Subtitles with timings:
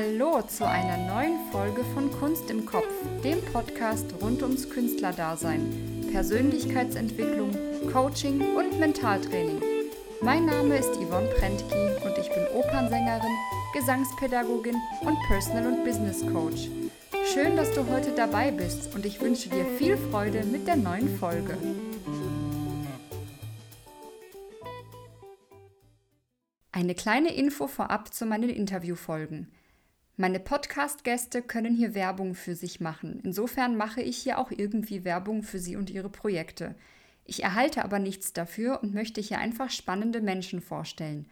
[0.00, 2.88] Hallo zu einer neuen Folge von Kunst im Kopf,
[3.22, 7.50] dem Podcast rund ums Künstlerdasein, Persönlichkeitsentwicklung,
[7.92, 9.60] Coaching und Mentaltraining.
[10.22, 13.36] Mein Name ist Yvonne Prentki und ich bin Opernsängerin,
[13.74, 16.70] Gesangspädagogin und Personal- und Business Coach.
[17.34, 21.14] Schön, dass du heute dabei bist und ich wünsche dir viel Freude mit der neuen
[21.18, 21.58] Folge.
[26.72, 29.52] Eine kleine Info vorab zu meinen Interviewfolgen.
[30.20, 33.20] Meine Podcast-Gäste können hier Werbung für sich machen.
[33.24, 36.74] Insofern mache ich hier auch irgendwie Werbung für sie und ihre Projekte.
[37.24, 41.26] Ich erhalte aber nichts dafür und möchte hier einfach spannende Menschen vorstellen.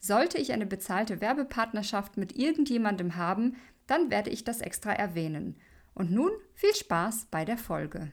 [0.00, 3.54] Sollte ich eine bezahlte Werbepartnerschaft mit irgendjemandem haben,
[3.86, 5.54] dann werde ich das extra erwähnen.
[5.94, 8.10] Und nun viel Spaß bei der Folge.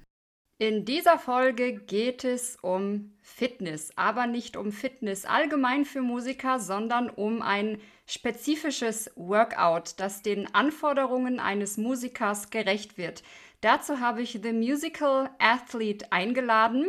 [0.61, 7.09] In dieser Folge geht es um Fitness, aber nicht um Fitness allgemein für Musiker, sondern
[7.09, 13.23] um ein spezifisches Workout, das den Anforderungen eines Musikers gerecht wird.
[13.61, 16.87] Dazu habe ich The Musical Athlete eingeladen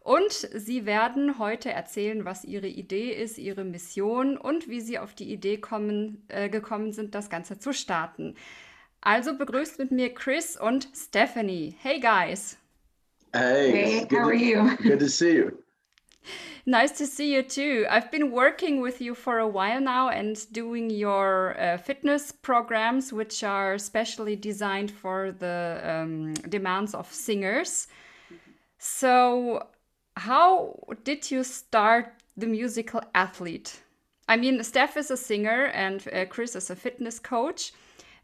[0.00, 5.14] und sie werden heute erzählen, was ihre Idee ist, ihre Mission und wie sie auf
[5.14, 8.34] die Idee kommen, äh, gekommen sind, das Ganze zu starten.
[9.00, 11.74] Also begrüßt mit mir Chris und Stephanie.
[11.80, 12.58] Hey guys!
[13.32, 14.76] Hey, Hey, good how are to- you?
[14.82, 15.62] Good to see you.
[16.66, 17.86] Nice to see you too.
[17.88, 23.12] I've been working with you for a while now and doing your uh, fitness programs,
[23.12, 27.88] which are specially designed for the um, demands of singers.
[28.78, 29.68] So,
[30.16, 33.82] how did you start the musical athlete?
[34.28, 37.72] I mean, Steph is a singer and uh, Chris is a fitness coach.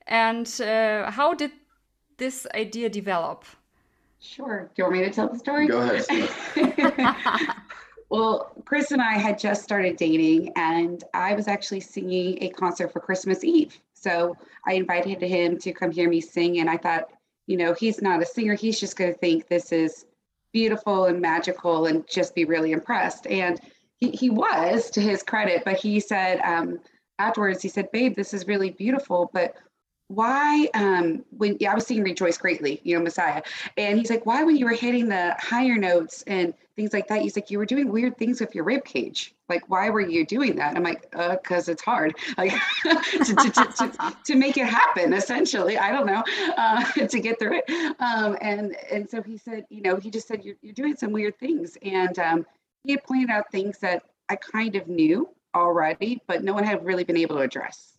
[0.07, 1.53] And uh, how did
[2.19, 3.45] this idea develop?
[4.25, 4.71] Sure.
[4.75, 5.67] Do you want me to tell the story?
[5.67, 6.29] Go ahead.
[8.11, 12.93] Well, Chris and I had just started dating, and I was actually singing a concert
[12.93, 13.77] for Christmas Eve.
[13.93, 14.37] So
[14.67, 17.09] I invited him to come hear me sing, and I thought,
[17.47, 18.55] you know, he's not a singer.
[18.55, 20.07] He's just going to think this is
[20.53, 23.27] beautiful and magical and just be really impressed.
[23.27, 23.61] And
[23.97, 26.79] he, he was, to his credit, but he said um,
[27.19, 29.57] afterwards, he said, Babe, this is really beautiful, but
[30.09, 33.43] why um when yeah, I was singing Rejoice Greatly, you know, Messiah.
[33.77, 37.23] And he's like, why when you were hitting the higher notes and things like that,
[37.23, 39.35] he's like, you were doing weird things with your rib cage.
[39.49, 40.71] Like, why were you doing that?
[40.71, 42.15] And I'm like, uh, because it's hard.
[42.37, 45.79] Like to, to, to, to, to make it happen, essentially.
[45.79, 46.23] I don't know,
[46.57, 47.97] uh, to get through it.
[48.01, 51.13] Um, and and so he said, you know, he just said, you're, you're doing some
[51.13, 51.79] weird things.
[51.83, 52.47] And um,
[52.85, 56.85] he had pointed out things that I kind of knew already, but no one had
[56.85, 57.94] really been able to address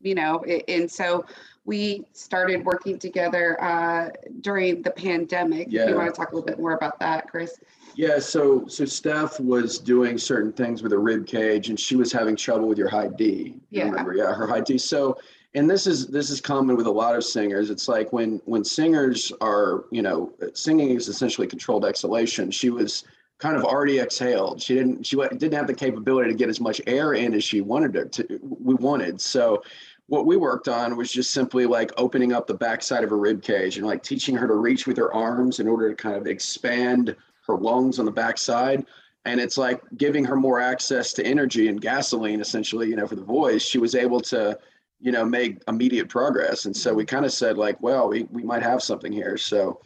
[0.00, 1.24] you know and so
[1.64, 4.08] we started working together uh,
[4.40, 5.88] during the pandemic Yeah.
[5.88, 7.58] you want to talk a little bit more about that chris
[7.94, 12.12] Yeah, so so Steph was doing certain things with her rib cage, and she was
[12.12, 13.56] having trouble with your high D.
[13.70, 13.84] Yeah.
[13.86, 14.78] Remember, yeah, her high D.
[14.78, 15.18] So,
[15.54, 17.70] and this is this is common with a lot of singers.
[17.70, 22.52] It's like when when singers are, you know, singing is essentially controlled exhalation.
[22.52, 23.04] She was
[23.38, 24.60] kind of already exhaled.
[24.62, 27.62] She didn't she didn't have the capability to get as much air in as she
[27.62, 28.40] wanted to.
[28.42, 29.62] We wanted so.
[30.08, 33.42] What we worked on was just simply like opening up the backside of her rib
[33.42, 36.26] cage and like teaching her to reach with her arms in order to kind of
[36.26, 37.14] expand
[37.46, 38.86] her lungs on the backside.
[39.26, 43.16] And it's like giving her more access to energy and gasoline essentially you know for
[43.16, 44.58] the voice she was able to
[44.98, 46.64] you know make immediate progress.
[46.64, 47.14] And so we mm-hmm.
[47.14, 49.36] kind of said like well we, we might have something here.
[49.36, 49.80] So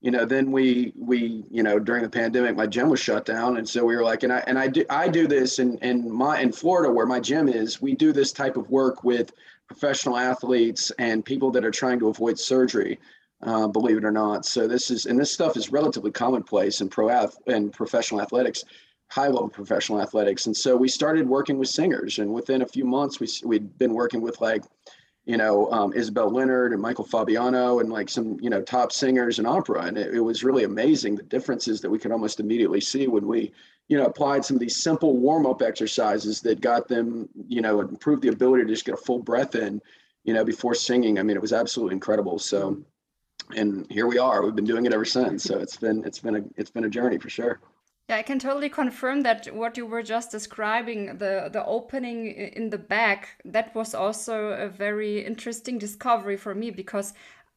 [0.00, 3.58] you know then we we you know during the pandemic my gym was shut down.
[3.58, 6.10] And so we were like and i and i do i do this in in
[6.10, 9.32] my in florida where my gym is we do this type of work with
[9.68, 12.98] professional athletes and people that are trying to avoid surgery
[13.42, 14.44] uh, believe it or not.
[14.44, 18.64] So this is and this stuff is relatively commonplace in pro ath and professional athletics,
[19.10, 20.46] high level professional athletics.
[20.46, 23.94] And so we started working with singers, and within a few months, we we'd been
[23.94, 24.64] working with like,
[25.24, 29.38] you know, um, Isabel Leonard and Michael Fabiano and like some you know top singers
[29.38, 32.80] in opera, and it, it was really amazing the differences that we could almost immediately
[32.80, 33.52] see when we
[33.88, 37.80] you know applied some of these simple warm up exercises that got them you know
[37.80, 39.80] improved the ability to just get a full breath in
[40.24, 41.18] you know before singing.
[41.18, 42.38] I mean it was absolutely incredible.
[42.38, 42.82] So
[43.56, 44.44] and here we are.
[44.44, 45.44] We've been doing it ever since.
[45.44, 47.60] So it's been it's been a it's been a journey for sure.
[48.08, 52.70] Yeah, I can totally confirm that what you were just describing, the the opening in
[52.70, 57.12] the back, that was also a very interesting discovery for me because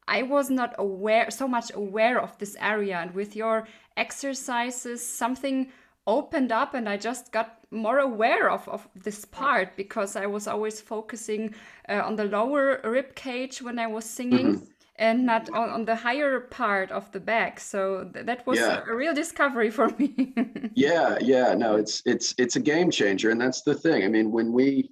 [0.08, 2.98] I was not aware so much aware of this area.
[2.98, 5.72] And with your exercises something
[6.08, 10.48] opened up and I just got more aware of, of this part because I was
[10.48, 11.54] always focusing
[11.90, 14.68] uh, on the lower rib cage when I was singing
[14.98, 17.60] and not on, on the higher part of the back.
[17.60, 18.84] So th- that was Yeah.
[18.88, 20.34] a real discovery for me.
[20.76, 24.32] yeah yeah no it's it's it's a game changer and that's the thing i mean
[24.32, 24.90] when we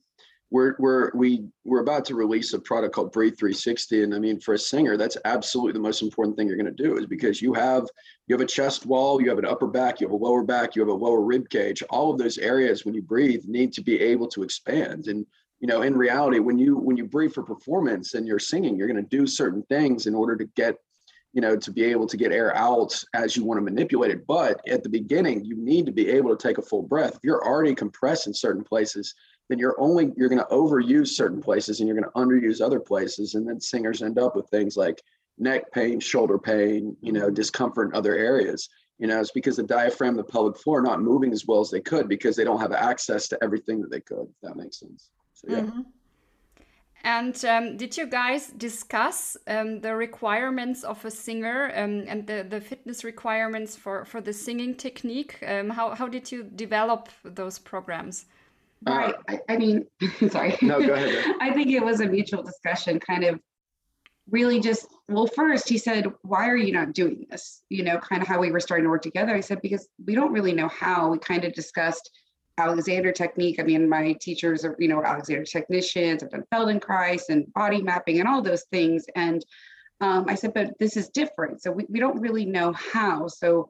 [0.51, 4.39] we're we're we we're about to release a product called Breathe 360, and I mean,
[4.39, 7.41] for a singer, that's absolutely the most important thing you're going to do is because
[7.41, 7.87] you have
[8.27, 10.75] you have a chest wall, you have an upper back, you have a lower back,
[10.75, 11.83] you have a lower rib cage.
[11.89, 15.07] All of those areas, when you breathe, need to be able to expand.
[15.07, 15.25] And
[15.59, 18.87] you know, in reality, when you when you breathe for performance and you're singing, you're
[18.87, 20.77] going to do certain things in order to get
[21.33, 24.25] you know, to be able to get air out as you want to manipulate it.
[24.25, 27.17] But at the beginning, you need to be able to take a full breath.
[27.17, 29.13] If you're already compressed in certain places,
[29.49, 32.79] then you're only you're going to overuse certain places and you're going to underuse other
[32.79, 35.01] places and then singers end up with things like
[35.37, 38.69] neck pain shoulder pain you know discomfort in other areas
[38.99, 41.69] you know it's because the diaphragm the pelvic floor are not moving as well as
[41.69, 44.79] they could because they don't have access to everything that they could if that makes
[44.79, 45.81] sense so yeah mm-hmm.
[47.03, 52.45] And um, did you guys discuss um, the requirements of a singer um, and the,
[52.47, 55.41] the fitness requirements for, for the singing technique?
[55.47, 58.25] Um, how, how did you develop those programs?
[58.85, 59.13] Right.
[59.13, 59.85] Uh, I, I, mean,
[60.29, 60.57] sorry.
[60.61, 61.35] No, go ahead.
[61.41, 63.39] I think it was a mutual discussion, kind of
[64.29, 67.63] really just, well, first he said, why are you not doing this?
[67.69, 69.33] You know, kind of how we were starting to work together.
[69.33, 71.09] I said, because we don't really know how.
[71.09, 72.09] We kind of discussed
[72.57, 73.59] Alexander technique.
[73.59, 76.23] I mean, my teachers are, you know, Alexander technicians.
[76.23, 79.05] I've done Feldenkrais and body mapping and all those things.
[79.15, 79.43] And
[80.01, 81.61] um, I said, but this is different.
[81.61, 83.27] So we, we don't really know how.
[83.27, 83.69] So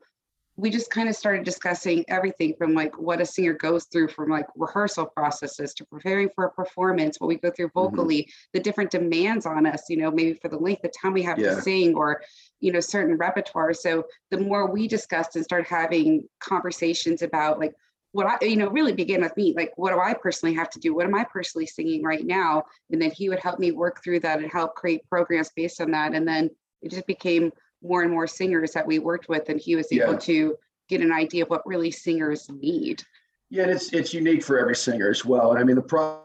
[0.60, 4.30] we just kind of started discussing everything from like what a singer goes through from
[4.30, 7.96] like rehearsal processes to preparing for a performance, what we go through mm-hmm.
[7.96, 8.50] vocally, mm-hmm.
[8.54, 11.40] the different demands on us, you know, maybe for the length of time we have
[11.40, 11.56] yeah.
[11.56, 12.22] to sing or,
[12.60, 13.74] you know, certain repertoire.
[13.74, 17.74] So the more we discussed and started having conversations about like
[18.12, 20.80] what I, you know, really begin with me, like, what do I personally have to
[20.80, 20.94] do?
[20.94, 22.64] What am I personally singing right now?
[22.92, 25.92] And then he would help me work through that and help create programs based on
[25.92, 26.14] that.
[26.14, 26.50] And then
[26.82, 30.14] it just became more and more singers that we worked with, and he was able
[30.14, 30.20] yeah.
[30.20, 30.56] to
[30.88, 33.04] get an idea of what really singers need.
[33.50, 35.52] Yeah, and it's it's unique for every singer as well.
[35.52, 36.24] And I mean, the process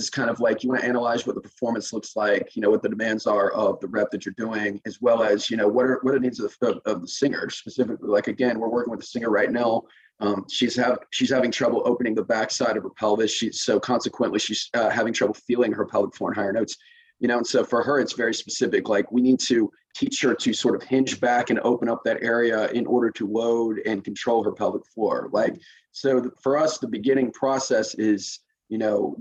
[0.00, 2.70] is kind of like you want to analyze what the performance looks like, you know,
[2.70, 5.68] what the demands are of the rep that you're doing, as well as you know
[5.68, 8.08] what are what are the needs of the, of the singer specifically.
[8.08, 9.82] Like again, we're working with a singer right now.
[10.20, 13.32] Um, she's have she's having trouble opening the backside of her pelvis.
[13.32, 16.76] She's so consequently she's uh, having trouble feeling her pelvic floor in higher notes
[17.20, 20.34] you know and so for her it's very specific like we need to teach her
[20.34, 24.04] to sort of hinge back and open up that area in order to load and
[24.04, 25.54] control her pelvic floor like
[25.92, 29.16] so for us the beginning process is you know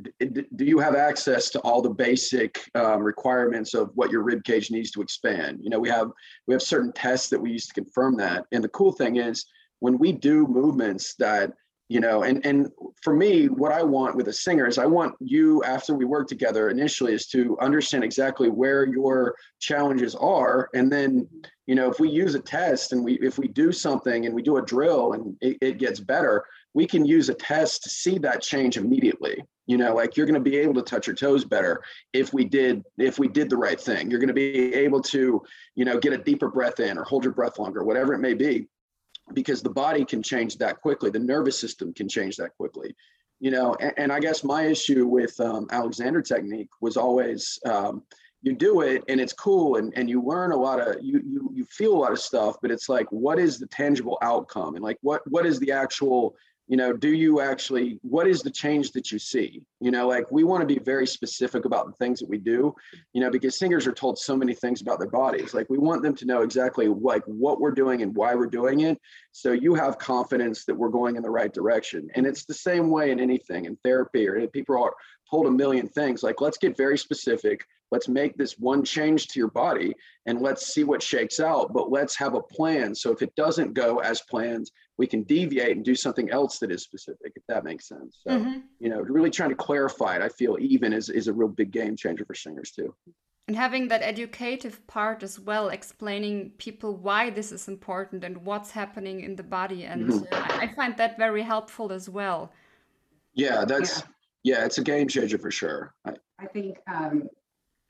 [0.56, 4.72] do you have access to all the basic um, requirements of what your rib cage
[4.72, 5.60] needs to expand?
[5.62, 6.12] You know we have
[6.48, 9.46] we have certain tests that we use to confirm that and the cool thing is
[9.80, 11.52] when we do movements that
[11.90, 12.70] you know and and
[13.02, 16.28] for me what i want with a singer is i want you after we work
[16.28, 20.70] together initially is to understand exactly where your challenges are.
[20.74, 21.28] And then
[21.68, 24.42] you know if we use a test and we if we do something and we
[24.42, 28.18] do a drill and it, it gets better we can use a test to see
[28.18, 29.44] that change immediately.
[29.66, 31.82] You know like you're going to be able to touch your toes better
[32.12, 34.10] if we did if we did the right thing.
[34.10, 35.42] You're going to be able to
[35.76, 38.34] you know get a deeper breath in or hold your breath longer whatever it may
[38.34, 38.68] be
[39.34, 41.10] because the body can change that quickly.
[41.10, 42.96] The nervous system can change that quickly.
[43.40, 48.02] You know and, and i guess my issue with um, alexander technique was always um,
[48.44, 51.50] you do it and it's cool and, and you learn a lot of you, you
[51.54, 54.76] you feel a lot of stuff but it's like what is the tangible outcome?
[54.76, 56.36] And like what what is the actual
[56.68, 59.66] you know do you actually what is the change that you see?
[59.80, 62.74] You know like we want to be very specific about the things that we do
[63.14, 65.54] you know because singers are told so many things about their bodies.
[65.54, 68.82] Like we want them to know exactly like what we're doing and why we're doing
[68.82, 69.00] it.
[69.32, 72.10] So you have confidence that we're going in the right direction.
[72.16, 74.94] And it's the same way in anything in therapy or people are
[75.30, 76.24] told a million things.
[76.24, 79.94] Like let's get very specific let's make this one change to your body
[80.26, 83.74] and let's see what shakes out but let's have a plan so if it doesn't
[83.74, 87.64] go as planned we can deviate and do something else that is specific, if that
[87.64, 88.20] makes sense.
[88.28, 88.60] So, mm-hmm.
[88.80, 91.72] you know, really trying to clarify it, I feel even is, is a real big
[91.72, 92.94] game changer for singers too.
[93.48, 98.72] And having that educative part as well, explaining people why this is important and what's
[98.72, 99.84] happening in the body.
[99.84, 100.34] And mm-hmm.
[100.34, 102.54] uh, I find that very helpful as well.
[103.34, 104.04] Yeah, that's,
[104.44, 105.94] yeah, yeah it's a game changer for sure.
[106.06, 107.28] I, I think, um,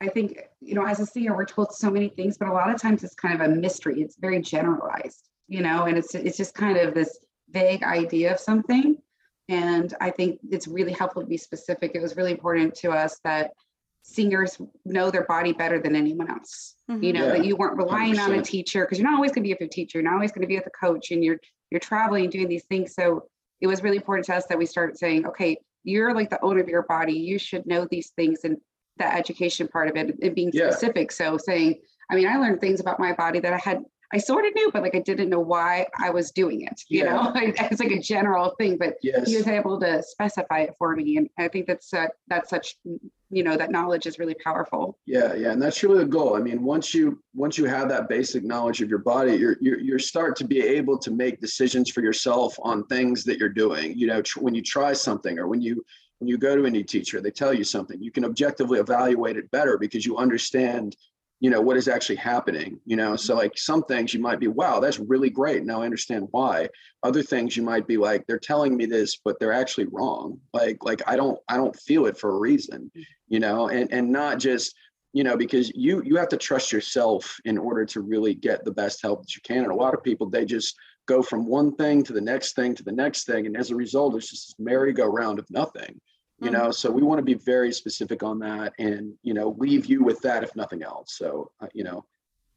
[0.04, 2.72] I think, you know, as a singer, we're told so many things, but a lot
[2.72, 4.02] of times it's kind of a mystery.
[4.02, 7.18] It's very generalized you know, and it's it's just kind of this
[7.50, 8.96] vague idea of something.
[9.48, 11.92] And I think it's really helpful to be specific.
[11.94, 13.50] It was really important to us that
[14.02, 16.74] singers know their body better than anyone else.
[16.90, 17.02] Mm-hmm.
[17.02, 18.24] You know, yeah, that you weren't relying 100%.
[18.24, 19.98] on a teacher because you're not always going to be with your teacher.
[19.98, 21.38] You're not always going to be with a coach and you're
[21.70, 22.94] you're traveling doing these things.
[22.94, 23.24] So
[23.60, 26.60] it was really important to us that we start saying, okay, you're like the owner
[26.60, 27.14] of your body.
[27.14, 28.56] You should know these things and
[28.98, 30.70] the education part of it and being yeah.
[30.70, 31.12] specific.
[31.12, 33.84] So saying, I mean, I learned things about my body that I had
[34.14, 36.80] I sort of knew, but like I didn't know why I was doing it.
[36.88, 37.14] You Yeah.
[37.14, 39.28] know, it's like a general thing, but Yes.
[39.28, 42.76] he was able to specify it for me, and I think that's uh, that's such
[42.84, 44.98] you know that knowledge is really powerful.
[45.06, 46.36] Yeah, yeah, and that's really the goal.
[46.36, 49.80] I mean, once you once you have that basic knowledge of your body, you're you're
[49.80, 53.98] you start to be able to make decisions for yourself on things that you're doing.
[53.98, 55.84] You know, tr- when you try something or when you
[56.24, 59.36] when you go to a new teacher, they tell you something, you can objectively evaluate
[59.36, 60.96] it better because you understand,
[61.40, 62.80] you know, what is actually happening.
[62.86, 65.66] You know, so like some things you might be, wow, that's really great.
[65.66, 66.70] Now I understand why.
[67.02, 70.40] Other things you might be like, they're telling me this, but they're actually wrong.
[70.54, 72.90] Like like I don't I don't feel it for a reason.
[73.28, 74.74] You know, and and not just
[75.12, 78.72] you know because you you have to trust yourself in order to really get the
[78.72, 80.74] best help that you can and a lot of people they just
[81.06, 83.76] go from one thing to the next thing to the next thing and as a
[83.76, 86.00] result it's just this merry-go-round of nothing
[86.40, 89.86] you know so we want to be very specific on that and you know leave
[89.86, 92.04] you with that if nothing else so uh, you know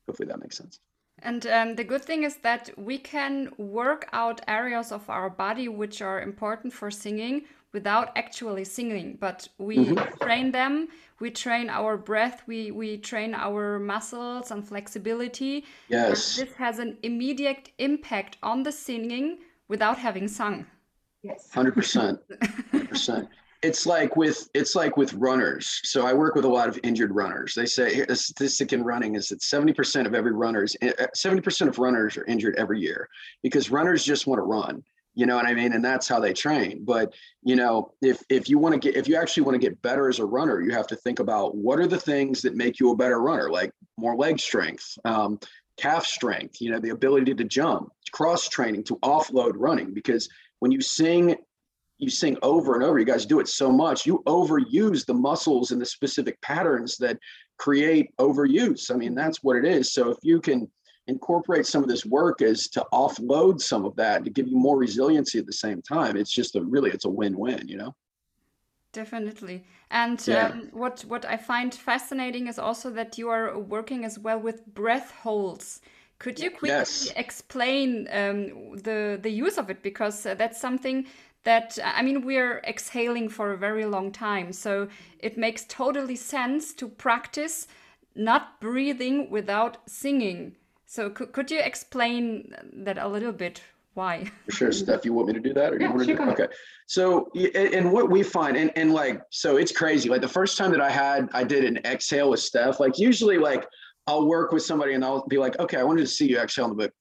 [0.07, 0.79] hopefully that makes sense
[1.23, 5.67] And um, the good thing is that we can work out areas of our body
[5.67, 7.35] which are important for singing
[7.73, 9.77] without actually singing, but we
[10.21, 10.73] train them.
[11.19, 12.37] We train our breath.
[12.51, 15.53] We we train our muscles and flexibility.
[15.55, 15.65] And
[15.99, 19.27] yes this has an immediate impact on the singing
[19.67, 20.65] without having sung.
[21.23, 21.49] Yes.
[21.51, 22.19] 100%
[22.73, 23.27] 100%
[23.63, 25.81] it's like with it's like with runners.
[25.83, 27.53] So i work with a lot of injured runners.
[27.55, 31.79] They say a statistic in running is that 70% of every runners eh, 70% of
[31.79, 33.09] runners are injured every year
[33.43, 34.83] because runners just want to run.
[35.15, 35.73] You know what i mean?
[35.73, 36.83] And that's how they train.
[36.85, 39.81] But you know if if you want to get if you actually want to get
[39.81, 42.79] better as a runner you have to think about what are the things that make
[42.79, 45.39] you a better runner like more leg strength um,
[45.77, 49.93] calf strength you know the ability to jump cross training to offload running.
[49.93, 51.35] Because when you sing
[51.97, 55.71] you sing over and over you guys do it so much you overuse the muscles
[55.71, 57.17] and the specific patterns that
[57.57, 60.69] create overuse i mean that's what it is so if you can
[61.07, 64.77] incorporate some of this work is to offload some of that to give you more
[64.77, 67.95] resiliency at the same time it's just a really it's a win-win you know
[68.93, 69.63] Definitely.
[69.91, 70.47] And Yeah.
[70.47, 74.65] um, what what I find fascinating is also that you are working as well with
[74.73, 75.81] breath holds.
[76.19, 77.13] Could you quickly Yes.
[77.15, 81.05] explain um, the the use of it because uh, that's something
[81.47, 84.89] that I mean we're exhaling for a very long time, so
[85.19, 87.67] it makes totally sense to practice
[88.15, 90.55] not breathing without singing.
[90.85, 92.53] So could could you explain
[92.85, 93.61] that a little bit?
[93.93, 94.15] Why?
[94.45, 95.05] For sure, Steph.
[95.05, 96.31] You want me to do that, or Yeah, you want sure, to go do?
[96.31, 96.49] ahead.
[96.49, 96.53] Okay.
[96.87, 100.09] So, and, and what we find, and, and like, so it's crazy.
[100.09, 102.79] Like the first time that I had, I did an exhale with Steph.
[102.79, 103.63] Like usually, like
[104.05, 106.65] I'll work with somebody and I'll be like, okay, I wanted to see you exhale,
[106.65, 106.91] and the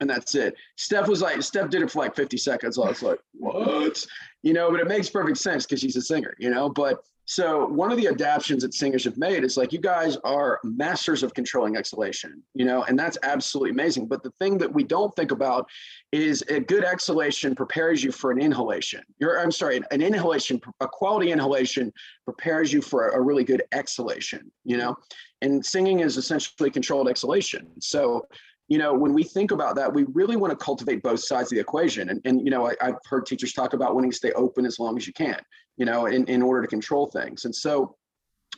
[0.00, 0.54] and that's it.
[0.76, 2.78] Steph was like, Steph did it for like 50 seconds.
[2.78, 4.04] I was like, what?
[4.42, 6.68] You know, but it makes perfect sense because she's a singer, you know.
[6.68, 10.60] But so one of the adaptions that singers have made is like you guys are
[10.62, 14.06] masters of controlling exhalation, you know, and that's absolutely amazing.
[14.06, 15.68] But the thing that we don't think about
[16.12, 19.02] is a good exhalation prepares you for an inhalation.
[19.18, 21.92] You're, I'm sorry, an inhalation, a quality inhalation
[22.24, 24.96] prepares you for a really good exhalation, you know,
[25.42, 27.66] and singing is essentially controlled exhalation.
[27.80, 28.24] So
[28.68, 31.56] you know, when we think about that, we really want to cultivate both sides of
[31.56, 32.10] the equation.
[32.10, 34.78] And, and you know, I, I've heard teachers talk about wanting to stay open as
[34.78, 35.40] long as you can,
[35.76, 37.44] you know, in, in order to control things.
[37.44, 37.96] And so,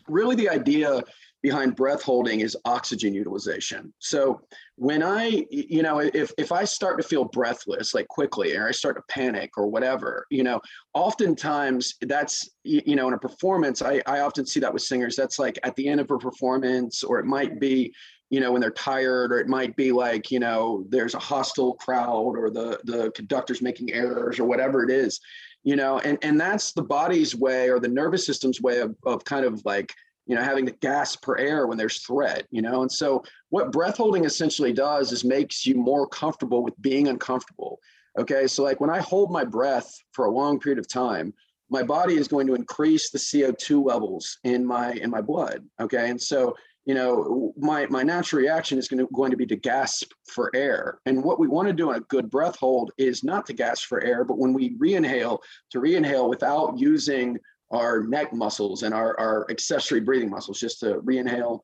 [0.06, 1.02] really, the idea
[1.40, 3.92] behind breath holding is oxygen utilization.
[3.98, 4.40] So,
[4.76, 8.70] when I, you know, if, if I start to feel breathless, like quickly, or I
[8.70, 10.58] start to panic or whatever, you know,
[10.94, 15.16] oftentimes that's, you know, in a performance, I, I often see that with singers.
[15.16, 17.92] That's like at the end of a performance, or it might be,
[18.30, 21.75] you know when they're tired or it might be like you know there's a hostile
[21.75, 25.20] crowd or the the conductor's making errors or whatever it is
[25.64, 29.25] you know and and that's the body's way or the nervous system's way of, of
[29.25, 29.92] kind of like
[30.26, 32.82] you know having to gasp for air when there's threat you know?
[32.82, 37.80] And so what breath holding essentially does is makes you more comfortable with being uncomfortable
[38.18, 38.47] okay?
[38.47, 41.32] So like when i hold my breath for a long period of time
[41.70, 46.11] my body is going to increase the co2 levels in my in my blood okay?
[46.11, 46.54] And so
[46.88, 50.50] you know, my my natural reaction is going to going to be to gasp for
[50.57, 50.99] air.
[51.04, 53.87] And what we want to do in a good breath hold is not to gasp
[53.87, 57.37] for air, but when we re-inhale, to re-inhale without using
[57.71, 61.62] our neck muscles and our, our accessory breathing muscles, just to re-inhale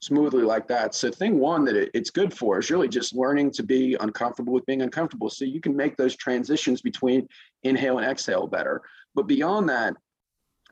[0.00, 0.94] smoothly like that.
[0.94, 4.54] So thing one that it, it's good for is really just learning to be uncomfortable
[4.54, 5.28] with being uncomfortable.
[5.28, 7.28] So you can make those transitions between
[7.62, 8.80] inhale and exhale better.
[9.14, 9.96] But beyond that,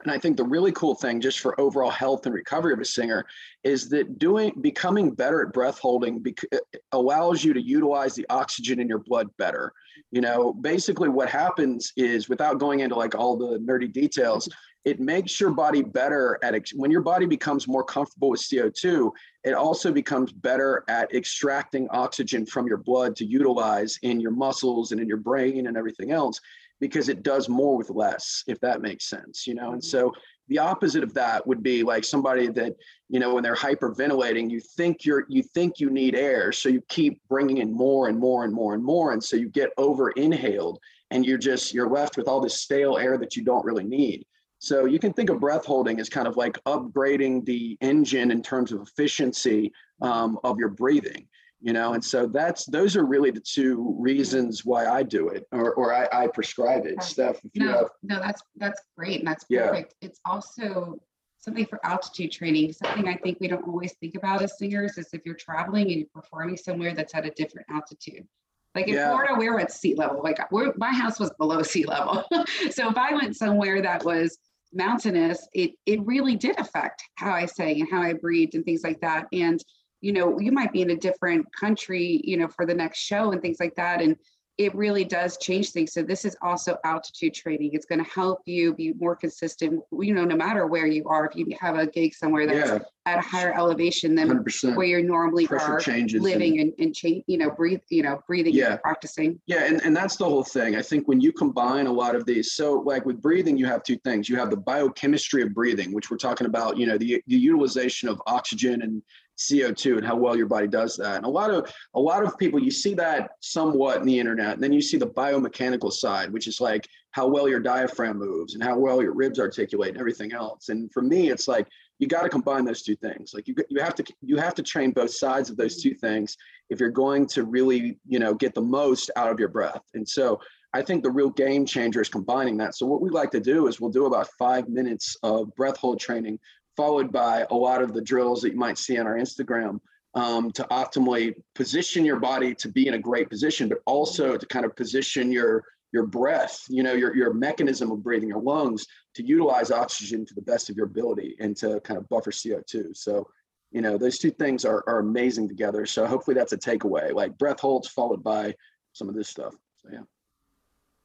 [0.02, 2.84] and I think the really cool thing, just for overall health and recovery of a
[2.84, 3.26] singer,
[3.64, 6.58] is that doing becoming better at breath holding bec- uh,
[6.92, 9.72] allows you to utilize the oxygen in your blood better.
[10.10, 14.48] You know, basically what happens is, without going into like all the nerdy details,
[14.84, 19.10] it makes your body better at ex- when your body becomes more comfortable with CO2,
[19.44, 24.92] it also becomes better at extracting oxygen from your blood to utilize in your muscles
[24.92, 26.40] and in your brain and everything else
[26.80, 29.72] because it does more with less if that makes sense you know?
[29.72, 30.12] And so
[30.48, 32.74] the opposite of that would be like somebody that
[33.08, 36.82] you know when they're hyperventilating you think you're you think you need air so you
[36.88, 40.10] keep bringing in more and more and more and more and so you get over
[40.10, 43.84] inhaled and you're just you're left with all this stale air that you don't really
[43.84, 44.24] need.
[44.58, 48.42] So you can think of breath holding as kind of like upgrading the engine in
[48.42, 49.72] terms of efficiency
[50.02, 51.26] um, of your breathing,
[51.60, 51.92] you know.
[51.94, 55.94] And so that's those are really the two reasons why I do it or, or
[55.94, 57.02] I, I prescribe it.
[57.02, 59.94] Steph, no, have, no, that's that's great and that's perfect.
[60.00, 60.08] Yeah.
[60.08, 61.00] It's also
[61.38, 62.72] something for altitude training.
[62.72, 65.96] Something I think we don't always think about as singers is if you're traveling and
[65.96, 68.26] you're performing somewhere that's at a different altitude.
[68.74, 69.08] Like in yeah.
[69.08, 70.22] Florida, we are at sea level.
[70.22, 70.38] Like
[70.76, 72.24] my house was below sea level.
[72.70, 74.38] so if I went somewhere that was
[74.72, 78.82] mountainous, it it really did affect how I sang and how I breathed and things
[78.84, 79.26] like that.
[79.32, 79.60] And
[80.00, 83.32] you know, you might be in a different country, you know, for the next show
[83.32, 84.00] and things like that.
[84.00, 84.16] And
[84.60, 85.94] it really does change things.
[85.94, 87.70] So this is also altitude training.
[87.72, 89.82] It's going to help you be more consistent.
[89.90, 92.78] You know, no matter where you are, if you have a gig somewhere that's yeah.
[93.06, 94.76] at a higher elevation than 100%.
[94.76, 98.02] where you're normally Pressure are changes living and, and, and change, you know, breathe, you
[98.02, 98.72] know, breathing yeah.
[98.72, 99.40] and practicing.
[99.46, 99.64] Yeah.
[99.64, 100.76] And, and that's the whole thing.
[100.76, 103.82] I think when you combine a lot of these, so like with breathing, you have
[103.82, 104.28] two things.
[104.28, 108.10] You have the biochemistry of breathing, which we're talking about, you know, the, the utilization
[108.10, 109.02] of oxygen and
[109.40, 111.16] CO2 and how well your body does that.
[111.16, 114.54] And a lot of a lot of people you see that somewhat in the internet.
[114.54, 118.54] And then you see the biomechanical side, which is like how well your diaphragm moves
[118.54, 120.68] and how well your ribs articulate and everything else.
[120.68, 121.66] And for me, it's like
[121.98, 123.32] you got to combine those two things.
[123.34, 126.36] Like you you have to you have to train both sides of those two things
[126.68, 129.82] if you're going to really, you know, get the most out of your breath.
[129.94, 130.40] And so
[130.72, 132.76] I think the real game changer is combining that.
[132.76, 135.98] So what we like to do is we'll do about five minutes of breath hold
[135.98, 136.38] training
[136.80, 139.78] followed by a lot of the drills that you might see on our Instagram
[140.14, 144.46] um, to optimally position your body to be in a great position, but also to
[144.46, 145.62] kind of position your
[145.92, 150.34] your breath, you know, your your mechanism of breathing, your lungs, to utilize oxygen to
[150.34, 152.96] the best of your ability and to kind of buffer CO2.
[152.96, 153.28] So,
[153.72, 155.84] you know, those two things are are amazing together.
[155.84, 157.12] So hopefully that's a takeaway.
[157.12, 158.54] Like breath holds followed by
[158.94, 159.54] some of this stuff.
[159.82, 160.04] So yeah.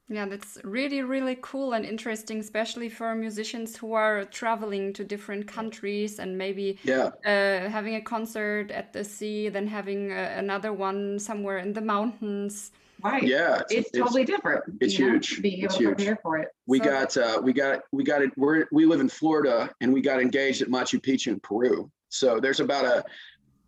[0.07, 5.47] Yeah, that's really, really cool and interesting, especially for musicians who are traveling to different
[5.47, 7.09] countries and maybe yeah.
[7.25, 11.81] uh, having a concert at the sea, then having uh, another one somewhere in the
[11.81, 12.71] mountains.
[13.03, 13.23] Right.
[13.23, 14.63] Yeah, it's, it's, it's totally different.
[14.79, 15.37] It's huge.
[15.37, 15.95] Know, being able it's to huge.
[15.95, 16.49] prepare for it.
[16.67, 16.85] We so.
[16.85, 18.31] got, uh, we got, we got it.
[18.37, 21.91] We're we live in Florida, and we got engaged at Machu Picchu in Peru.
[22.09, 23.03] So there's about a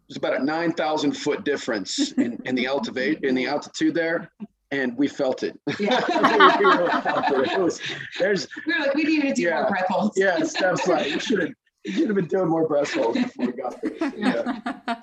[0.08, 4.32] there's about a nine thousand foot difference in, in the altitude in the altitude there
[4.72, 5.60] and we felt it.
[5.80, 6.04] Yeah.
[6.60, 7.52] we, really felt it.
[7.52, 7.82] it was,
[8.20, 10.18] there's, we were like, we needed to do yeah, more breath holds.
[10.18, 11.50] yeah, Steph's like, we should have
[11.88, 14.12] we should have been doing more breath holds before we got there.
[14.18, 14.60] Yeah.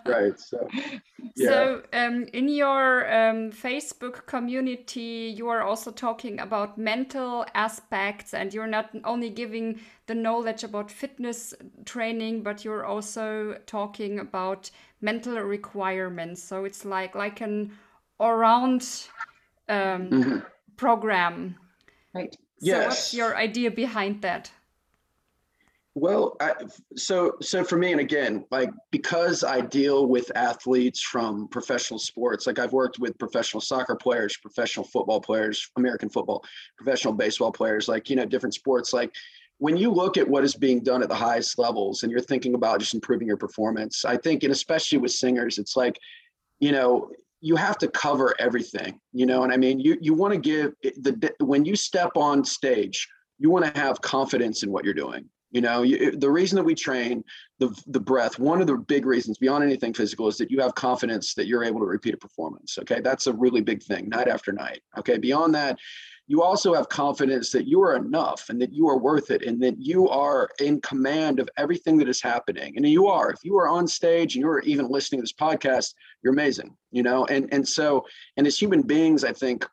[0.07, 0.39] right.
[0.39, 0.69] So,
[1.35, 1.49] yeah.
[1.49, 8.53] So, um, in your um, Facebook community, you are also talking about mental aspects, and
[8.53, 11.55] you're not only giving the knowledge about fitness
[11.87, 16.43] training, but you're also talking about mental requirements.
[16.43, 17.73] So it's like like an
[18.21, 19.09] around
[19.69, 20.39] um, mm-hmm.
[20.77, 21.57] program.
[22.15, 22.35] Right.
[22.61, 22.87] So yes.
[22.87, 24.51] what's your idea behind that?
[25.97, 26.55] Well, I,
[26.97, 32.49] so so for me, and again, like because I deal with athletes from professional sports,
[32.49, 36.45] like I've worked with professional soccer players, professional football players, American football,
[36.77, 38.93] professional baseball players, like you know, different sports.
[38.93, 39.15] Like
[39.59, 42.57] when you look at what is being done at the highest levels, and you're thinking
[42.57, 45.97] about just improving your performance, I think, and especially with singers, it's like,
[46.59, 49.79] you know, you have to cover everything you know and i mean?
[49.79, 54.01] You you want to give the when you step on stage you want to have
[54.01, 55.83] confidence in what you're doing you know?
[55.83, 57.23] You, the reason that we train
[57.59, 60.75] the the breath one of the big reasons beyond anything physical is that you have
[60.75, 63.01] confidence that you're able to repeat a performance okay?
[63.01, 65.19] That's a really big thing night after night okay?
[65.19, 65.79] Beyond that
[66.27, 69.63] you also have confidence that you are enough and that you are worth it and
[69.63, 72.75] that you are in command of everything that is happening.
[72.77, 73.31] And you are.
[73.31, 77.03] If you are on stage and you're even listening to this podcast, you're amazing, you
[77.03, 77.27] know?
[77.27, 78.07] And and so,
[78.37, 79.67] and as human beings, I think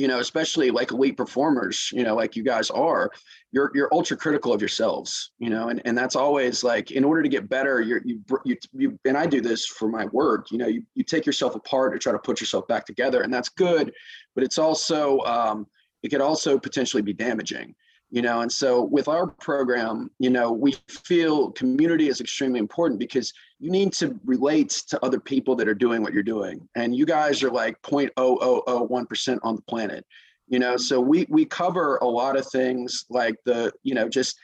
[0.00, 3.10] you know, especially like elite performers, you know, like you guys are,
[3.52, 7.22] you're you're ultra critical of yourselves, you know, and and that's always like in order
[7.22, 10.56] to get better, you're you you you and I do this for my work, you
[10.56, 13.50] know, you you take yourself apart to try to put yourself back together, and that's
[13.50, 13.92] good,
[14.34, 15.66] but it's also um,
[16.02, 17.74] it could also potentially be damaging
[18.10, 22.98] you know and so with our program you know we feel community is extremely important
[22.98, 26.66] because you need to relate to other people that are doing what you're doing.
[26.76, 30.06] And you guys are like 0.0001% on the planet
[30.50, 30.76] you know?
[30.76, 34.36] So we we cover a lot of things like the you know just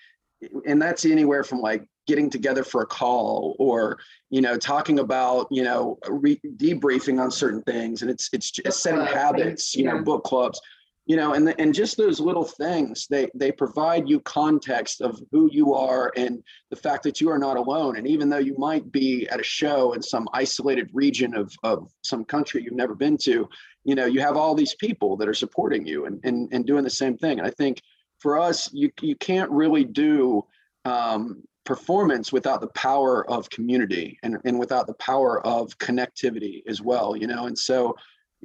[0.67, 3.99] and that's anywhere from like getting together for a call or
[4.31, 8.01] you know talking about you know re- debriefing on certain things.
[8.01, 10.61] And it's it's just setting habits you know book clubs
[11.07, 15.19] you know and the, and just those little things they they provide you context of
[15.31, 17.97] who you are and the fact that you are not alone.
[17.97, 21.91] And even though you might be at a show in some isolated region of of
[22.03, 23.49] some country you've never been to
[23.85, 26.85] you know you have all these people that are supporting you and and, and doing
[26.85, 27.39] the same thing.
[27.39, 27.81] And i think
[28.19, 30.45] for us you you can't really do
[30.85, 36.81] um, performance without the power of community and, and without the power of connectivity as
[36.81, 37.47] well you know?
[37.47, 37.97] And so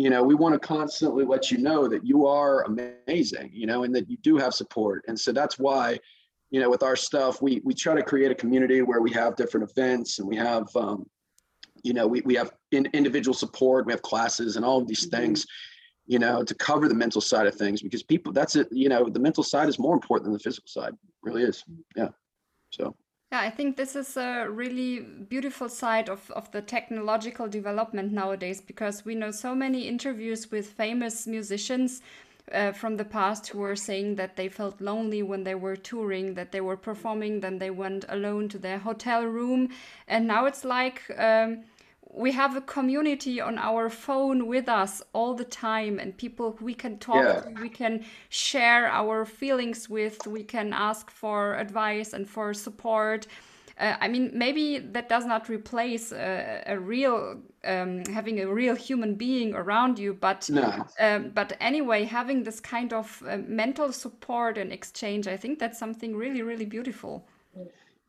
[0.02, 3.84] you know we want to constantly let you know that you are amazing you know
[3.84, 5.04] and that you do have support.
[5.08, 6.00] And so that's why
[6.50, 9.36] you know with our stuff we we try to create a community where we have
[9.36, 11.06] different events and we have um,
[11.84, 15.06] you know we, we have in, individual support we have classes and all of these
[15.06, 15.18] mm-hmm.
[15.18, 15.46] things
[16.08, 19.08] you know to cover the mental side of things because people that's it you know
[19.08, 21.64] the mental side is more important than the physical side it really is.
[21.96, 22.10] Yeah.
[22.72, 22.96] So
[23.32, 28.60] yeah, I think this is a really beautiful side of, of the technological development nowadays
[28.60, 32.02] because we know so many interviews with famous musicians
[32.52, 36.34] uh, from the past who were saying that they felt lonely when they were touring,
[36.34, 39.70] that they were performing, then they went alone to their hotel room.
[40.10, 41.64] And now it's like um,
[42.14, 46.74] we have a community on our phone with us all the time and people we
[46.74, 47.42] can talk yeah.
[47.42, 53.28] to we can share our feelings with we can ask for advice and for support
[53.80, 58.76] uh, i mean maybe that does not replace a, a real um, having a real
[58.76, 60.86] human being around you but no.
[61.00, 65.80] um, but anyway having this kind of uh, mental support and exchange i think that's
[65.80, 67.26] something really really beautiful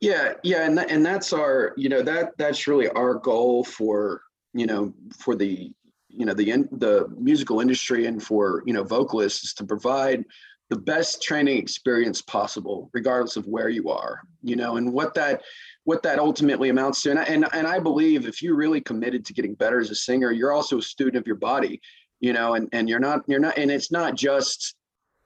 [0.03, 4.21] yeah, yeah, and that, and that's our, you know, that that's really our goal for,
[4.53, 5.71] you know, for the,
[6.09, 10.25] you know, the in, the musical industry and for you know vocalists is to provide
[10.69, 15.41] the best training experience possible, regardless of where you are, you know, and what that
[15.85, 17.11] what that ultimately amounts to.
[17.11, 19.95] And I, and and I believe if you're really committed to getting better as a
[19.95, 21.79] singer, you're also a student of your body,
[22.19, 24.75] you know, and and you're not you're not, and it's not just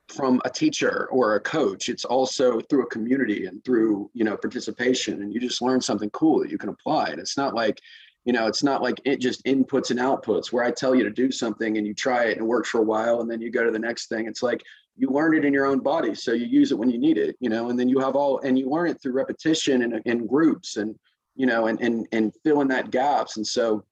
[0.10, 4.38] from a teacher or a coach it's also through a community and through you know
[4.38, 7.08] participation and you just learn something cool that you can apply.
[7.10, 7.82] And it's not like
[8.26, 11.10] you know it's not like it just inputs and outputs where i tell you to
[11.10, 13.52] do something and you try it and it works for a while and then you
[13.52, 14.28] go to the next thing.
[14.28, 14.64] It's like
[14.98, 17.36] you learn it in your own body so you use it when you need it
[17.40, 20.26] you know and then you have all and you learn it through repetition and in
[20.26, 20.98] groups and
[21.38, 23.38] you know and and and filling that gaps.
[23.38, 23.86] And so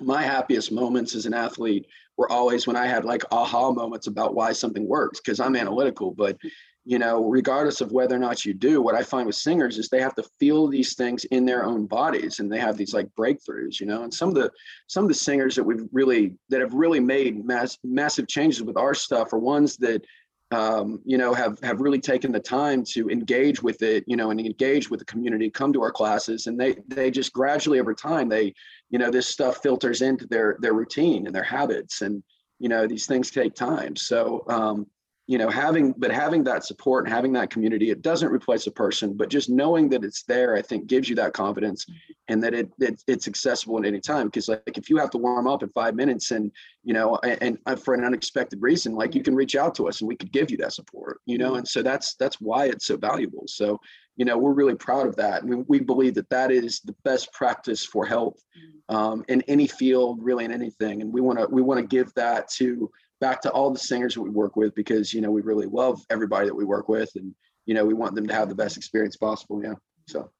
[0.00, 4.34] my happiest moments as an athlete were always when I had like aha moments about
[4.34, 6.12] why something works because I'm analytical.
[6.12, 6.38] But
[6.86, 9.88] you know, regardless of whether or not you do, what I find with singers is
[9.88, 13.08] they have to feel these things in their own bodies and they have these like
[13.18, 14.02] breakthroughs, you know.
[14.02, 14.50] And some of the
[14.86, 18.76] some of the singers that we've really that have really made mass, massive changes with
[18.76, 20.04] our stuff are ones that
[20.50, 24.30] um, you know, have have really taken the time to engage with it, you know,
[24.30, 27.94] and engage with the community, come to our classes, and they they just gradually over
[27.94, 28.54] time they,
[28.90, 32.22] you know, this stuff filters into their their routine and their habits, and
[32.58, 33.96] you know, these things take time.
[33.96, 34.86] So um,
[35.26, 38.70] you know having but having that support and having that community it doesn't replace a
[38.70, 41.86] person but just knowing that it's there i think gives you that confidence
[42.28, 44.26] and that it, it it's accessible at any time.
[44.26, 46.50] Because like if you have to warm up in five minutes and
[46.82, 50.00] you know and, and for an unexpected reason like you can reach out to us
[50.00, 51.54] and we could give you that support you know?
[51.56, 53.44] And so that's that's why it's so valuable.
[53.46, 53.80] So
[54.16, 55.44] you know we're really proud of that.
[55.44, 58.44] We, we believe that that is the best practice for health
[58.88, 61.02] um, in any field really in anything.
[61.02, 64.14] And we want to we want to give that to back to all the singers
[64.14, 67.10] that we work with because you know we really love everybody that we work with
[67.16, 67.34] and
[67.66, 69.74] you know we want them to have the best experience possible yeah
[70.06, 70.30] so.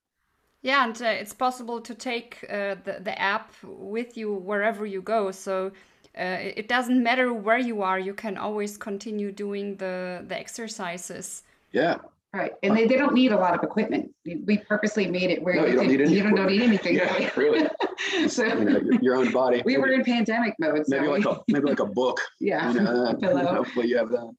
[0.62, 5.02] Yeah and uh, it's possible to take uh, the, the app with you wherever you
[5.02, 5.30] go.
[5.30, 5.72] So
[6.18, 11.42] uh, it doesn't matter where you are you can always continue doing the the exercises.
[11.72, 11.96] Yeah
[12.34, 14.10] Right, and they, they don't need a lot of equipment.
[14.24, 16.96] We purposely made it where no, you, don't, need you don't need anything.
[16.96, 17.68] yeah, really.
[18.28, 19.62] so you know, your, your, own body.
[19.64, 20.84] We maybe, were in pandemic mode.
[20.84, 22.20] So maybe like a maybe like a book.
[22.40, 22.72] Yeah.
[22.72, 24.32] You know, hopefully you have that.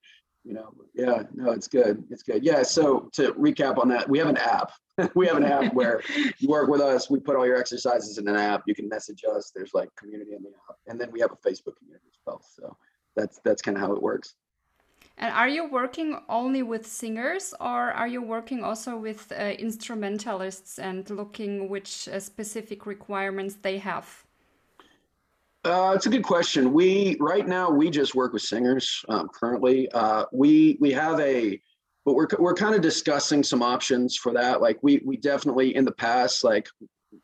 [0.44, 2.04] You know, yeah, no, it's good.
[2.12, 2.44] It's good.
[2.44, 2.64] Yeah.
[2.64, 4.74] So to recap on that, we have an app.
[5.16, 6.02] we have an app where
[6.40, 7.10] you work with us.
[7.10, 8.64] We put all your exercises in an app.
[8.68, 9.52] You can message us.
[9.56, 12.42] There's like community in the app, and then we have a Facebook community as well.
[12.44, 12.76] So
[13.16, 14.36] that's that's kind of how it works.
[15.18, 20.78] And are you working only with singers or are you working also with uh, instrumentalists
[20.78, 24.26] and looking which uh, specific requirements they have?
[25.64, 26.74] Uh, it's a good question.
[26.74, 29.90] We right now we just work with singers um, currently.
[29.92, 31.60] Uh, we we have a,
[32.04, 34.62] but we're we're kind of discussing some options for that.
[34.62, 36.68] Like we we definitely in the past like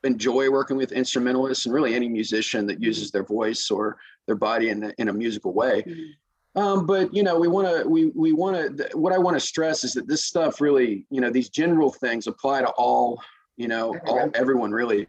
[0.04, 4.70] enjoy working with instrumentalists and really any musician that uses their voice or their body
[4.70, 5.84] in in a musical way.
[5.86, 6.12] Mm -hmm
[6.56, 8.90] Um, but you know, we want to we we want to.
[8.98, 12.28] What I want to stress is that this stuff really, you know, these general things
[12.28, 13.22] apply to all,
[13.56, 15.08] you know, all everyone really,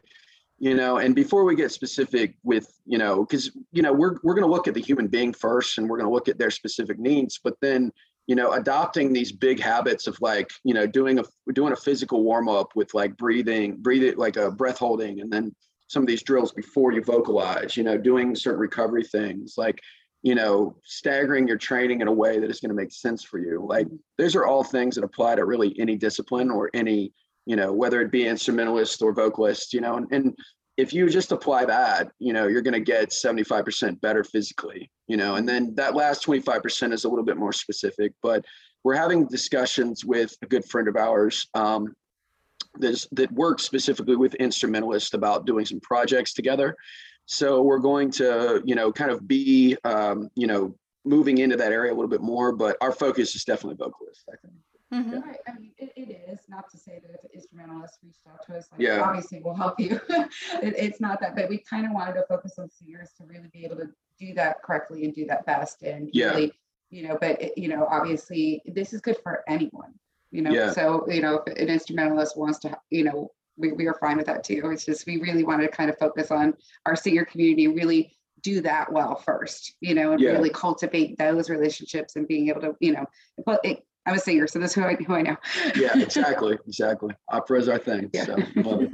[0.61, 0.99] you know.
[0.99, 4.53] And before we get specific with, you know, because you know we're we're going to
[4.53, 7.41] look at the human being first, and we're going to look at their specific needs,
[7.43, 7.91] but then
[8.27, 12.23] you know adopting these big habits of like you know doing a doing a physical
[12.23, 15.55] warm up with like breathing breathing like a breath holding and then
[15.89, 19.79] some of these drills before you vocalize you know doing certain recovery things like
[20.23, 23.39] you know, staggering your training in a way that is going to make sense for
[23.39, 23.65] you.
[23.69, 27.13] Like those are all things that apply to really any discipline or any,
[27.45, 30.37] you know, whether it be instrumentalist or vocalist, you know, and, and
[30.77, 35.17] if you just apply that, you know, you're going to get 75% better physically, you
[35.17, 38.45] know, and then that last 25% is a little bit more specific, but
[38.85, 41.95] we're having discussions with a good friend of ours um,
[42.79, 46.77] that works specifically with instrumentalists about doing some projects together.
[47.27, 51.73] So we're going to, you know, kind of be, um, you know, moving into that
[51.73, 54.55] area a little bit more, but our focus is definitely vocalist, I think.
[54.93, 55.13] Mm-hmm.
[55.15, 55.35] Yeah.
[55.49, 58.59] I mean, it, it is not to say that if an instrumentalist reached out to
[58.59, 59.01] us, like, yeah.
[59.01, 59.99] obviously we'll help you.
[60.09, 63.49] it, it's not that, but we kind of wanted to focus on singers to really
[63.53, 65.83] be able to do that correctly and do that best.
[65.83, 66.27] And yeah.
[66.27, 66.53] really,
[66.91, 69.95] you know, but it, you know, obviously this is good for anyone,
[70.31, 70.73] you know, yeah.
[70.73, 73.31] so, you know, if an instrumentalist wants to, you know,
[73.63, 74.61] we, we are fine with that too.
[74.71, 78.61] It's just we really wanted to kind of focus on our senior community, really do
[78.61, 80.31] that well first, you know, and yeah.
[80.31, 83.07] really cultivate those relationships and being able to, you know,
[83.47, 85.37] but it, I'm a singer, so that's who I, who I know.
[85.77, 87.15] yeah, exactly, exactly.
[87.29, 88.11] Opera is our thing.
[88.13, 88.25] Yeah.
[88.25, 88.89] So,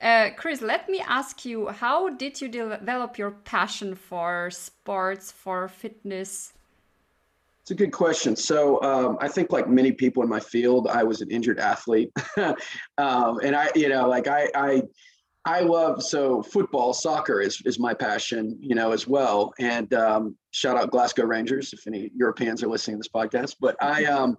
[0.00, 5.68] uh, Chris, let me ask you: How did you develop your passion for sports, for
[5.68, 6.54] fitness?
[7.62, 8.34] It's a good question.
[8.34, 12.10] So um, I think, like many people in my field, I was an injured athlete,
[12.36, 14.82] um, and I, you know, like I, I,
[15.44, 19.52] I love so football, soccer is is my passion, you know, as well.
[19.60, 23.56] And um, shout out Glasgow Rangers if any Europeans are listening to this podcast.
[23.60, 24.38] But I, um,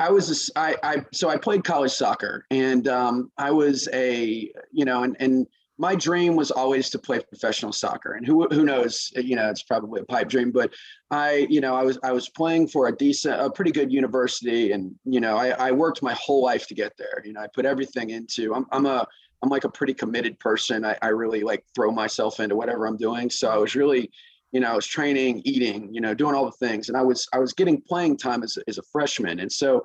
[0.00, 4.50] I was, a, I, I, so I played college soccer, and um, I was a,
[4.72, 5.46] you know, and and
[5.82, 9.64] my dream was always to play professional soccer and who who knows you know it's
[9.64, 10.72] probably a pipe dream but
[11.10, 14.70] i you know i was i was playing for a decent a pretty good university
[14.70, 17.48] and you know i, I worked my whole life to get there you know i
[17.52, 19.04] put everything into i'm, I'm a
[19.42, 22.96] i'm like a pretty committed person I, I really like throw myself into whatever i'm
[22.96, 24.08] doing so i was really
[24.52, 27.26] you know i was training eating you know doing all the things and i was
[27.32, 29.82] i was getting playing time as, as a freshman and so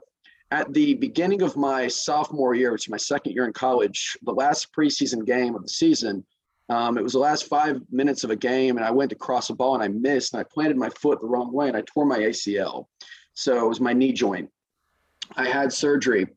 [0.51, 4.31] at the beginning of my sophomore year, which is my second year in college, the
[4.31, 6.25] last preseason game of the season,
[6.69, 9.49] um, it was the last five minutes of a game, and I went to cross
[9.49, 11.81] a ball and I missed, and I planted my foot the wrong way, and I
[11.81, 12.87] tore my ACL.
[13.33, 14.49] So it was my knee joint.
[15.35, 16.27] I had surgery,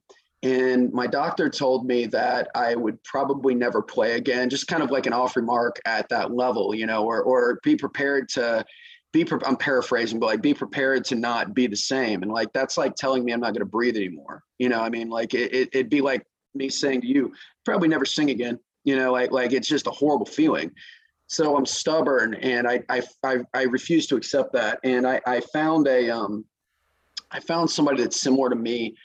[0.42, 4.90] and my doctor told me that I would probably never play again, just kind of
[4.90, 8.64] like an off remark at that level, you know, or or be prepared to
[9.12, 12.22] be pre- I'm paraphrasing, but like be prepared to not be the same.
[12.22, 14.42] And like that's like telling me I'm not going to breathe anymore.
[14.58, 17.32] You know, I mean, like it, it, it'd be like me saying to you,
[17.64, 18.58] probably never sing again.
[18.84, 20.70] You know, like like it's just a horrible feeling.
[21.26, 24.78] So I'm stubborn, and I I I, I refuse to accept that.
[24.84, 26.44] And I I found a um,
[27.30, 28.96] I found somebody that's similar to me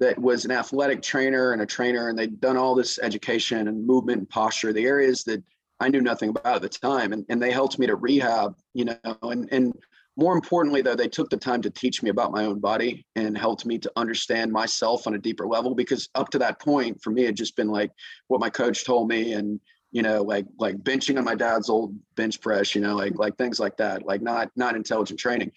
[0.00, 3.86] that was an athletic trainer and a trainer, and they'd done all this education and
[3.86, 5.42] movement and posture, the areas that
[5.80, 7.12] I knew nothing about at the time.
[7.12, 9.74] And, and they helped me to rehab, you know, and, and
[10.16, 13.36] more importantly, though, they took the time to teach me about my own body and
[13.36, 15.74] helped me to understand myself on a deeper level.
[15.74, 17.90] Because up to that point, for me, it had just been like
[18.28, 19.58] what my coach told me, and
[19.90, 23.36] you know, like like benching on my dad's old bench press, you know, like like
[23.36, 25.50] things like that, like not not intelligent training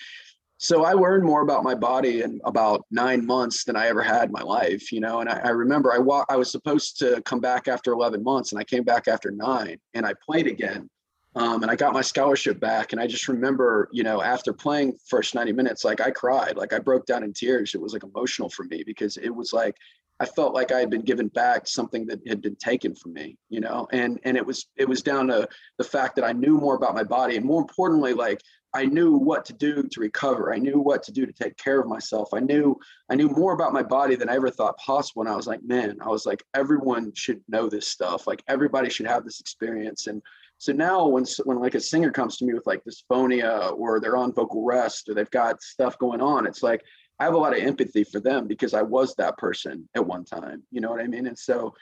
[0.58, 4.26] so I learned more about my body in about nine months than I ever had
[4.26, 5.20] in my life, you know.
[5.20, 8.52] And I, I remember I wa- I was supposed to come back after 11 months,
[8.52, 10.90] and I came back after nine, and I played again,
[11.36, 12.92] um, and I got my scholarship back.
[12.92, 16.74] And I just remember, you know, after playing first 90 minutes, like I cried, like
[16.74, 17.76] I broke down in tears.
[17.76, 19.76] It was like emotional for me because it was like
[20.20, 23.38] I felt like I had been given back something that had been taken from me,
[23.50, 26.58] you know, and and it was it was down to the fact that I knew
[26.58, 28.42] more about my body, and more importantly, like
[28.78, 30.54] I knew what to do to recover.
[30.54, 32.30] I knew what to do to take care of myself.
[32.32, 35.24] I knew I knew more about my body than I ever thought possible.
[35.24, 38.28] And I was like, man, I was like, everyone should know this stuff.
[38.28, 40.06] Like everybody should have this experience.
[40.06, 40.22] And
[40.60, 44.16] so now when when like a singer comes to me with like dysphonia or they're
[44.16, 46.84] on vocal rest or they've got stuff going on, it's like
[47.20, 50.24] I have a lot of empathy for them because I was that person at one
[50.24, 50.62] time.
[50.70, 51.26] You know what I mean?
[51.26, 51.74] And so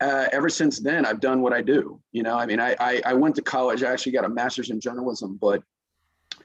[0.00, 2.00] uh, ever since then, I've done what I do.
[2.12, 3.82] You know, I mean, I, I I went to college.
[3.82, 5.60] I actually got a master's in journalism, but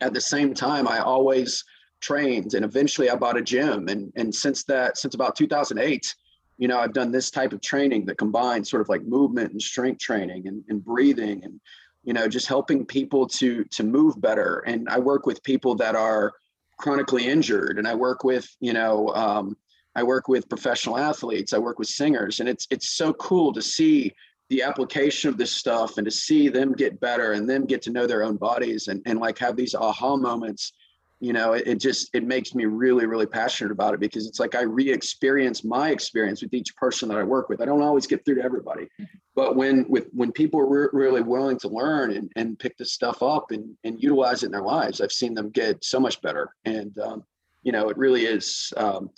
[0.01, 1.63] at the same time, I always
[2.01, 3.88] trained and eventually I bought a gym.
[3.89, 6.15] And, and since that, since about 2008,
[6.57, 9.62] you know, I've done this type of training that combines sort of like movement and
[9.62, 11.59] strength training and, and breathing and
[12.03, 14.63] you know, just helping people to to move better.
[14.65, 16.33] And I work with people that are
[16.77, 19.57] chronically injured, and I work with, you know, um,
[19.95, 21.53] I work with professional athletes.
[21.53, 24.13] I work with singers, and it's it's so cool to see
[24.49, 27.91] the application of this stuff and to see them get better and them get to
[27.91, 30.73] know their own bodies and, and like have these aha moments
[31.19, 34.39] you know it, it, just it makes me really really passionate about it because it's
[34.39, 38.07] like i re-experience my experience with each person that i work with i don't always
[38.07, 39.03] get through to everybody mm-hmm.
[39.35, 42.93] but when with when people are re- really willing to learn and, and pick this
[42.93, 46.21] stuff up and, and utilize it in their lives i've seen them get so much
[46.21, 47.23] better and um,
[47.63, 49.09] you know it really is um,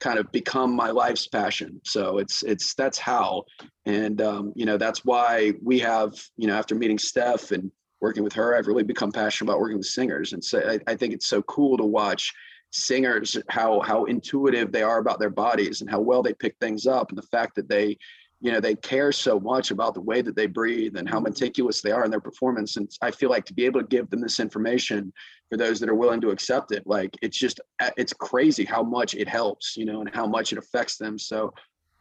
[0.00, 3.44] kind of become my life's passion so it's it's that's how
[3.86, 8.24] and um, you know that's why we have you know after meeting steph and working
[8.24, 10.32] with her, I've really become passionate about working with singers.
[10.32, 12.32] And so I, I think it's so cool to watch
[12.72, 16.86] singers how how intuitive they are about their bodies and how well they pick things
[16.86, 17.98] up and the fact that they
[18.40, 21.24] you know they care so much about the way that they breathe and how mm-hmm.
[21.24, 22.76] meticulous they are in their performance.
[22.76, 25.12] And i feel like to be able to give them this information
[25.50, 28.82] for those that are willing to accept it like it's just uh, it's crazy how
[28.82, 31.18] much it helps you know and how much it affects them.
[31.18, 31.52] So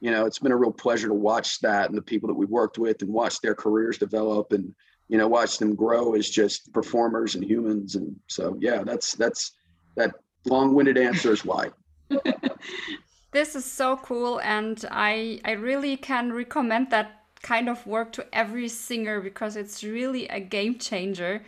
[0.02, 2.49] you know it's been a real pleasure to watch that and the people that we've
[2.49, 4.73] worked with and watch their careers develop and
[5.10, 7.95] you know watch them grow as just performers and humans.
[7.95, 9.54] And so yeah that's that's
[9.95, 11.67] that long-winded answer is why
[13.32, 18.26] this is so cool and i i really can recommend that kind of work to
[18.34, 21.42] every singer because it's really a game changer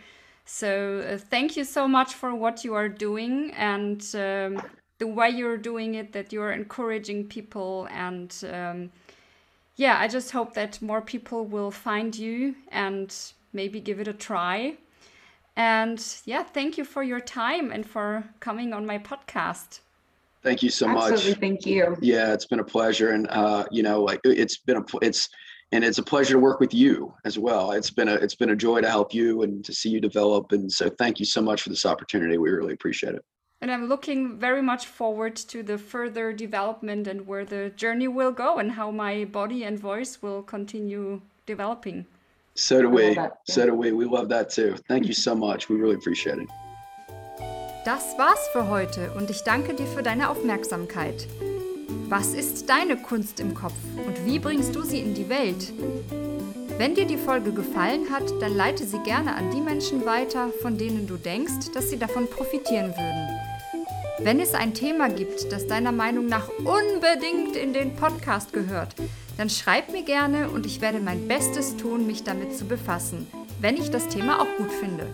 [0.44, 4.60] so uh, thank you so much for what you are doing and um,
[4.98, 8.90] the way you're doing it that you're encouraging people and um,
[9.76, 14.12] yeah i just hope that more people will find you and maybe give it a
[14.12, 14.76] try.
[15.56, 19.80] And yeah, thank you for your time and for coming on my podcast.
[20.42, 21.12] Thank you so Absolutely, much.
[21.12, 21.96] Absolutely, thank you.
[22.00, 25.28] Yeah, it's been a pleasure, and uh, you know, like it's been a it's
[25.70, 27.72] and it's a pleasure to work with you as well.
[27.72, 30.52] It's been a it's been a joy to help you and to see you develop,
[30.52, 32.38] and so thank you so much for this opportunity.
[32.38, 33.24] We really appreciate it.
[33.60, 38.32] And I'm looking very much forward to the further development and where the journey will
[38.32, 42.06] go and how my body and voice will continue developing.
[42.54, 43.16] So do we.
[43.48, 43.92] So do we.
[43.92, 44.74] We love that too.
[44.88, 45.68] Thank you so much.
[45.68, 46.48] We really appreciate it.
[47.84, 51.26] Das war's für heute und ich danke dir für deine Aufmerksamkeit.
[52.08, 53.74] Was ist deine Kunst im Kopf
[54.06, 55.72] und wie bringst du sie in die Welt?
[56.78, 60.78] Wenn dir die Folge gefallen hat, dann leite sie gerne an die Menschen weiter, von
[60.78, 63.28] denen du denkst, dass sie davon profitieren würden.
[64.20, 68.94] Wenn es ein Thema gibt, das deiner Meinung nach unbedingt in den Podcast gehört,
[69.38, 73.26] dann schreib mir gerne und ich werde mein Bestes tun, mich damit zu befassen,
[73.60, 75.08] wenn ich das Thema auch gut finde.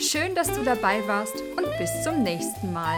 [0.00, 2.94] Schön, dass du dabei warst und bis zum nächsten Mal.